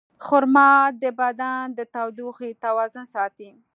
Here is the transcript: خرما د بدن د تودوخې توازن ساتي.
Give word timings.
خرما 0.25 0.71
د 1.01 1.03
بدن 1.19 1.63
د 1.77 1.79
تودوخې 1.93 2.49
توازن 2.63 3.05
ساتي. 3.15 3.51